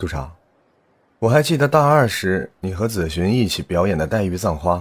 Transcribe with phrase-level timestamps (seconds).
[0.00, 0.32] 杜长，
[1.18, 4.76] 我还记得大二时你和子寻一起表演的《黛玉葬花》，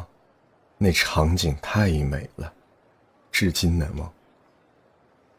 [0.78, 2.54] 那场景太美了，
[3.30, 4.14] 至今难忘。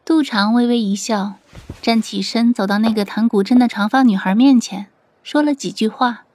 [0.05, 1.33] 杜长微微一笑，
[1.81, 4.85] 站起身走到那个弹古筝的长发女孩面前，
[5.23, 6.25] 说了几句话。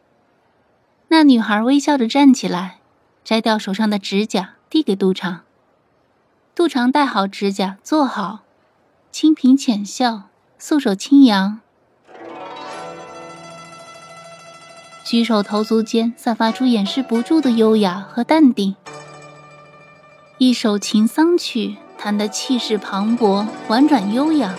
[1.06, 2.78] 那女孩微笑着站起来，
[3.22, 5.42] 摘掉手上的指甲，递给杜长。
[6.52, 8.40] 杜长戴好指甲，坐好，
[9.12, 10.24] 清颦浅笑。
[10.58, 11.60] 素手轻扬，
[15.06, 18.74] 举手投足间散发出掩饰不住的优雅和淡定。
[20.38, 24.52] 一首秦桑曲弹得气势磅礴、婉转悠扬。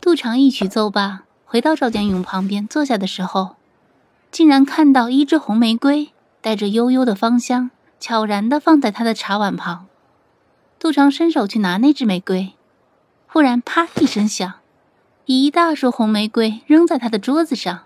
[0.00, 3.56] 杜长一曲奏罢，回到赵建勇旁边坐下的时候。
[4.30, 7.70] 竟然看到一支红玫瑰，带着悠悠的芳香，
[8.06, 9.86] 悄然地放在他的茶碗旁。
[10.78, 12.52] 杜长伸手去拿那只玫瑰，
[13.26, 14.56] 忽然啪一声响，
[15.24, 17.84] 一大束红玫瑰扔在他的桌子上。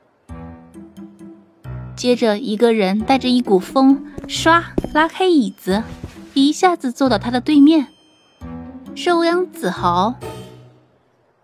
[1.94, 5.84] 接着，一个人带着一股风，唰拉开椅子，
[6.34, 7.86] 一下子坐到他的对面，
[8.96, 10.16] 是欧阳子豪。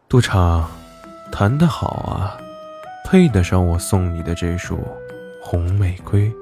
[0.08, 0.68] 杜长，
[1.30, 2.36] 弹得好啊！
[3.04, 4.80] 配得上我送你的这束
[5.40, 6.32] 红玫瑰。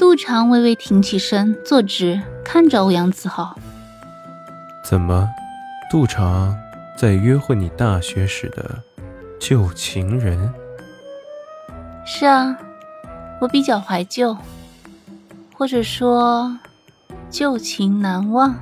[0.00, 3.54] 杜长微微挺起身，坐直，看着欧阳子豪。
[4.82, 5.28] 怎么，
[5.90, 6.56] 杜长
[6.96, 8.82] 在约会你大学时的
[9.38, 10.54] 旧情人？
[12.06, 12.56] 是啊，
[13.42, 14.34] 我比较怀旧，
[15.54, 16.58] 或者说
[17.28, 18.58] 旧情难忘。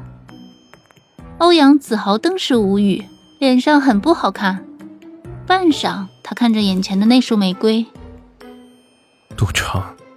[1.38, 3.04] 欧阳子豪登时无语，
[3.38, 4.66] 脸上很不好看。
[5.46, 6.06] 半晌。
[6.24, 7.86] 他看着眼前的那束玫瑰，
[9.36, 10.07] 杜长，如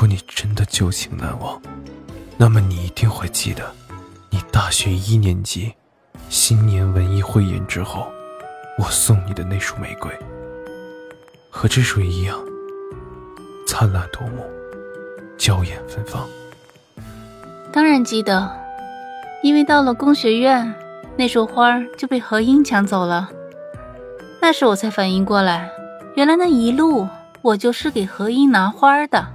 [0.00, 1.60] 如果你真的旧情难忘，
[2.38, 3.70] 那么你一定会记得，
[4.30, 5.74] 你大学一年级
[6.30, 8.10] 新年文艺汇演之后，
[8.78, 10.10] 我送你的那束玫瑰，
[11.50, 12.34] 和这束一样
[13.66, 14.42] 灿烂夺目，
[15.36, 16.26] 娇艳芬芳。
[17.70, 18.50] 当然记得，
[19.42, 20.74] 因为到了工学院，
[21.14, 23.28] 那束花就被何英抢走了。
[24.40, 25.70] 那时我才反应过来，
[26.14, 27.06] 原来那一路
[27.42, 29.34] 我就是给何英拿花的。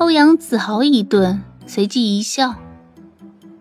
[0.00, 2.54] 欧阳子豪一顿，随即一笑。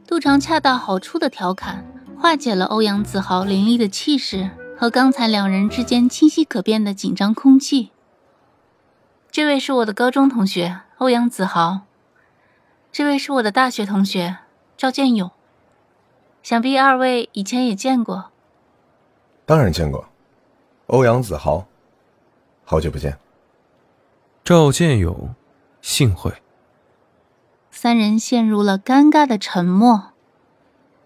[0.07, 1.85] 杜长恰到好处的调侃，
[2.17, 7.91] 化解了欧阳子豪凌厉的气势和刚才两人之间清晰可辨的紧张空气。
[9.29, 11.81] 这位是我的高中同学欧阳子豪，
[12.89, 14.37] 这位是我的大学同学
[14.77, 15.29] 赵建勇，
[16.41, 18.31] 想必二位以前也见过。
[19.45, 20.07] 当然见过，
[20.87, 21.67] 欧阳子豪，
[22.63, 23.19] 好久不见。
[24.45, 25.35] 赵建勇，
[25.81, 26.33] 幸会。
[27.71, 30.11] 三人陷入了尴尬的沉默。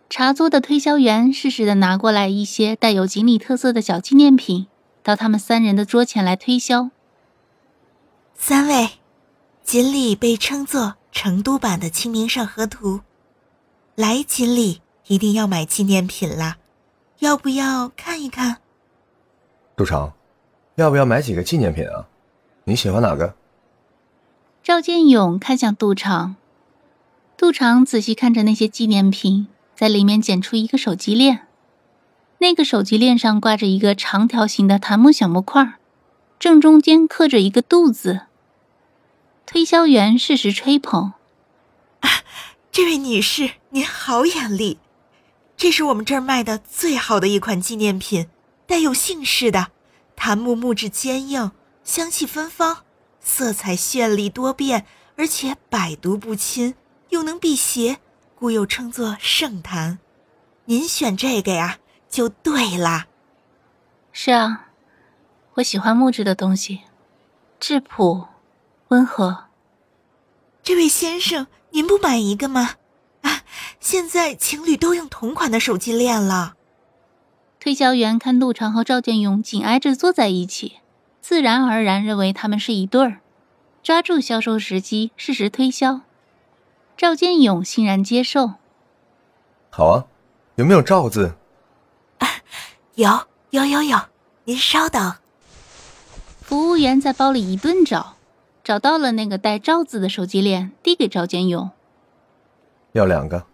[0.09, 4.67] 茶桌的推销员适时的拿过来一些带有锦鲤特色的小纪念品，
[5.01, 6.91] 到他们三人的桌前来推销。
[8.35, 8.89] 三位，
[9.63, 12.97] 锦鲤被称作成都版的《清明上河图》，
[13.95, 16.57] 来锦鲤一定要买纪念品啦。
[17.19, 18.57] 要不要看一看？
[19.75, 20.13] 杜长，
[20.75, 22.05] 要不要买几个纪念品啊？
[22.65, 23.33] 你喜欢哪个？
[24.63, 26.37] 赵建勇看向杜长，
[27.35, 31.47] 杜长仔细看着那些纪念品，在里面捡出一个手机链，
[32.37, 35.73] 那个手机链上挂着一个长条形的檀木小木块，
[36.39, 38.21] 正中间刻着一个“杜”字。
[39.45, 41.11] 推销员适时吹捧
[41.99, 42.09] ：“啊，
[42.71, 44.79] 这位女士，您好眼力。”
[45.57, 48.27] 这是我们这儿卖的最好的一款纪念品，
[48.65, 49.71] 带有姓氏的，
[50.15, 51.51] 檀木木质坚硬，
[51.83, 52.83] 香气芬芳，
[53.23, 54.85] 色彩绚丽多变，
[55.15, 56.75] 而且百毒不侵，
[57.09, 57.97] 又能辟邪，
[58.35, 59.99] 故又称作圣坛。
[60.65, 61.79] 您选这个呀，
[62.09, 63.07] 就对啦。
[64.11, 64.69] 是啊，
[65.55, 66.81] 我喜欢木质的东西，
[67.59, 68.27] 质朴，
[68.89, 69.45] 温和。
[70.61, 72.75] 这位先生，您不买一个吗？
[73.21, 73.41] 啊
[73.79, 76.55] 现在情侣都用同款的手机链了。
[77.59, 80.79] 推销员看陆长和赵建勇紧挨着坐在一起，
[81.23, 83.21] 自然而然认为他们是一对儿。
[83.81, 86.01] 抓住销售时机，适时推销。
[86.97, 88.55] 赵建勇欣然接受。
[89.69, 90.05] 好啊，
[90.55, 91.35] 有没有赵字？
[92.95, 93.09] 有
[93.51, 93.97] 有有有，
[94.43, 95.15] 您稍等。
[96.41, 98.17] 服务员在包里一顿找，
[98.61, 101.71] 找到了那个带赵字的手机链，递给赵建勇。
[102.91, 103.45] 要两个。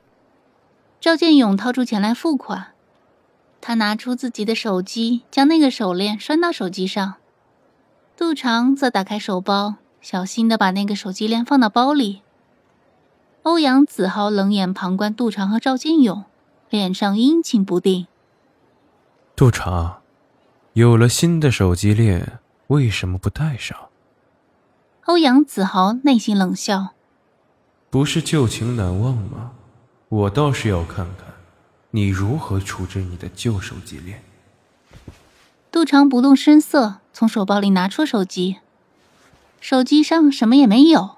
[1.00, 2.74] 赵建勇掏出钱来付款。
[3.62, 7.16] 他拿出自己的手机，将那个手链拴到手机上。
[8.20, 12.22] 杜长则打开手包，小心的把那个手机链放到包里。
[13.44, 16.26] 欧阳子豪冷眼旁观杜长和赵金勇，
[16.70, 18.08] 脸上阴晴不定。
[19.38, 20.02] 杜长，
[20.74, 23.88] 有了新的手机链，为什么不带上？
[25.06, 26.90] 欧阳子豪内心冷笑
[27.90, 29.52] ：“不是旧情难忘吗？
[30.10, 31.28] 我倒是要看看。”
[31.92, 34.22] 你如何处置你的旧手机链？
[35.72, 38.58] 杜长不动声色，从手包里拿出手机，
[39.60, 41.12] 手机上什么也没有。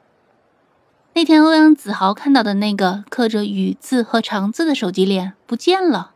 [1.13, 6.11] 那天欧阳子豪看到的那个刻着“雨”字和“长”字的手机链不见了。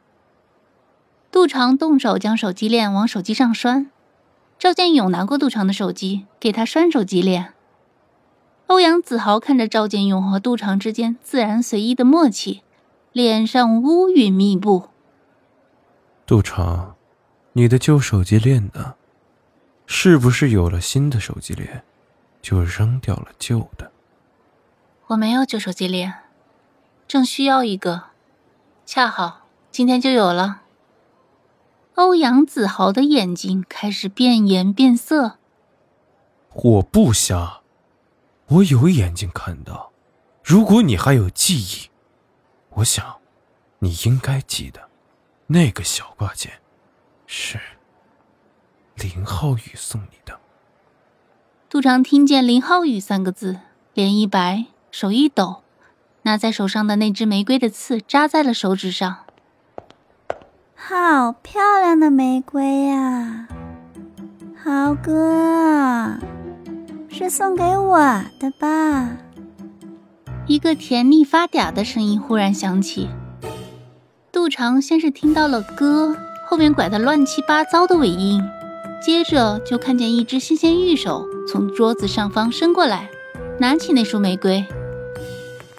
[1.32, 3.90] 杜长动手将手机链往手机上拴，
[4.60, 7.54] 赵建勇拿过杜长的手机，给他拴手机链。
[8.68, 12.62] 欧阳子豪看着赵建勇和杜长之间自然随意的默契。
[13.12, 14.90] 脸上乌云密布。
[16.26, 16.98] 杜长，
[17.58, 18.96] 你的旧手机链呢？
[19.86, 21.86] 是不是有了新的手机链，
[22.42, 23.94] 就扔掉了旧的？
[25.08, 26.16] 我没有旧手机链，
[27.08, 28.08] 正需要一个，
[28.86, 30.64] 恰好今天就有了。
[31.94, 35.38] 欧阳子豪的眼睛开始变颜变色。
[36.52, 37.62] 我不瞎，
[38.48, 39.94] 我有眼睛看到。
[40.44, 41.90] 如果你还有记忆。
[42.72, 43.20] 我想，
[43.80, 44.90] 你应该记得，
[45.48, 46.52] 那个小挂件
[47.28, 47.60] 是
[48.96, 50.40] 林浩宇送你的。
[51.70, 53.60] 杜长听见“林浩宇”三个字，
[53.94, 55.64] 脸一白，手一抖，
[56.22, 59.26] 拿在手上的那只玫瑰的刺扎在了手指上。
[60.76, 63.48] 好漂亮的玫瑰呀，
[64.64, 66.18] 豪哥，
[67.10, 67.98] 是送给我
[68.40, 69.18] 的吧？
[70.48, 73.10] 一个甜腻发嗲的声音忽然响起。
[74.32, 76.16] 杜长先是听到了歌，
[76.48, 78.44] 后面拐的乱七八糟的尾音，
[79.02, 83.10] 接着就看见一只纤纤玉手从桌子上方伸过来，
[83.60, 84.64] 拿起那束玫瑰。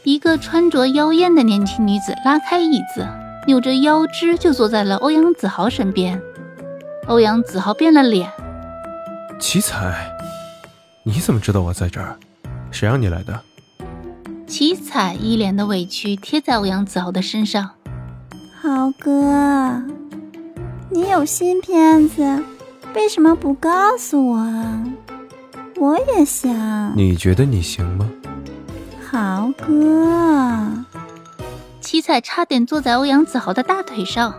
[0.03, 3.07] 一个穿着妖艳的年轻女子拉开椅子，
[3.47, 6.21] 扭着腰肢就坐在了欧阳子豪身边。
[7.07, 8.31] 欧阳子豪变了脸
[9.39, 10.11] ：“奇才，
[11.05, 12.17] 你怎么知道我在这儿？
[12.71, 13.41] 谁让你来的？”
[14.47, 17.71] 奇彩一脸的委屈贴在欧阳子豪的身上。
[18.61, 19.83] 豪哥，
[20.97, 22.23] 你有新片子，
[22.95, 24.39] 为什么不告诉我？
[25.77, 26.51] 我也想。
[26.97, 28.11] 你觉得你行吗？
[29.13, 30.67] 豪哥，
[31.83, 34.35] 七彩差点坐在欧阳子豪的大腿上。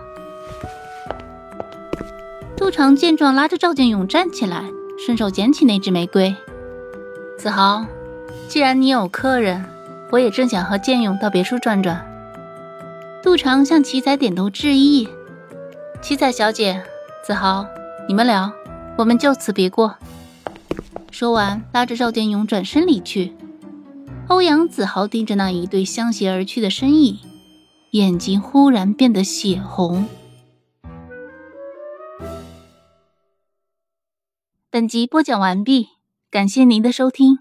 [2.57, 4.63] 杜长见状，拉着赵建勇站起来，
[4.98, 6.36] 顺手捡起那只玫瑰。
[7.38, 7.86] 子豪，
[8.48, 9.63] 既然你有客人。
[10.09, 12.04] 我也正想和建勇到别处转转。
[13.21, 15.07] 杜长向七彩点头致意。
[16.01, 16.81] 七彩小姐，
[17.25, 17.65] 子豪，
[18.07, 18.51] 你们聊，
[18.97, 19.95] 我们就此别过。
[21.11, 23.35] 说完，拉着赵建勇转身离去。
[24.27, 27.19] 欧阳子豪盯着那一对相携而去的身影，
[27.92, 30.07] 眼睛忽然变得血红。
[34.69, 35.87] 本集播讲完毕，
[36.30, 37.39] 感谢您的收听。